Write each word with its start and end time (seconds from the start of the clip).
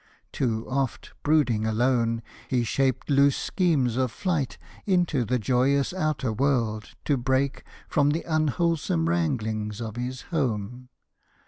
Too 0.31 0.67
oft 0.67 1.13
Brooding 1.21 1.63
alone, 1.67 2.23
he 2.47 2.63
shaped 2.63 3.07
loose 3.11 3.37
schemes 3.37 3.97
of 3.97 4.11
flight 4.11 4.57
Into 4.87 5.23
the 5.23 5.37
joyous 5.37 5.93
outer 5.93 6.33
world, 6.33 6.95
to 7.05 7.17
break 7.17 7.63
From 7.87 8.09
the 8.09 8.23
unwholesome 8.23 9.07
wranglings 9.07 9.79
of 9.79 9.97
his 9.97 10.21
home. 10.33 10.89